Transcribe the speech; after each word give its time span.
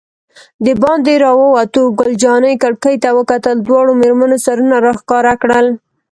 دباندې 0.65 1.13
راووتو، 1.23 1.81
ګل 1.99 2.11
جانې 2.23 2.53
کړکۍ 2.63 2.95
ته 3.03 3.09
وکتل، 3.17 3.55
دواړو 3.61 3.91
مېرمنو 4.01 4.37
سرونه 4.45 4.75
را 4.85 4.93
ښکاره 4.99 5.33
کړل. 5.41 5.67